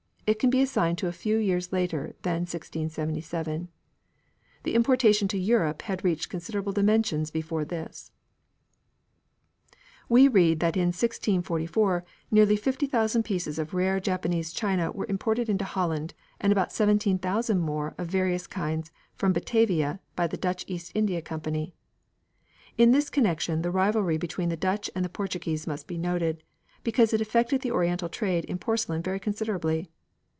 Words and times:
it 0.27 0.39
can 0.39 0.49
be 0.49 0.61
assigned 0.61 0.97
to 0.97 1.09
a 1.09 1.11
few 1.11 1.35
years 1.35 1.73
later 1.73 2.15
than 2.21 2.35
1677. 2.43 3.67
The 4.63 4.75
importation 4.75 5.27
to 5.27 5.37
Europe 5.37 5.81
had 5.81 6.05
reached 6.05 6.29
considerable 6.29 6.71
dimensions 6.71 7.31
before 7.31 7.65
this. 7.65 8.13
We 10.07 10.29
read 10.29 10.61
that 10.61 10.77
in 10.77 10.87
1664 10.93 12.05
nearly 12.31 12.55
50,000 12.55 13.23
pieces 13.23 13.59
of 13.59 13.73
rare 13.73 13.99
Japanese 13.99 14.53
china 14.53 14.89
were 14.93 15.05
imported 15.09 15.49
into 15.49 15.65
Holland 15.65 16.13
and 16.39 16.53
about 16.53 16.71
17,000 16.71 17.59
more 17.59 17.93
of 17.97 18.07
various 18.07 18.47
kinds 18.47 18.89
from 19.13 19.33
Batavia 19.33 19.99
by 20.15 20.27
the 20.27 20.37
Dutch 20.37 20.63
East 20.65 20.93
India 20.95 21.21
Company. 21.21 21.73
In 22.77 22.93
this 22.93 23.09
connection 23.09 23.63
the 23.63 23.71
rivalry 23.71 24.17
between 24.17 24.47
the 24.47 24.55
Dutch 24.55 24.89
and 24.95 25.03
the 25.03 25.09
Portuguese 25.09 25.67
must 25.67 25.87
be 25.87 25.97
noted, 25.97 26.41
because 26.85 27.11
it 27.11 27.19
affected 27.19 27.59
the 27.59 27.71
Oriental 27.71 28.07
trade 28.07 28.45
in 28.45 28.57
porcelain 28.59 29.01
very 29.01 29.19
considerably. 29.19 29.89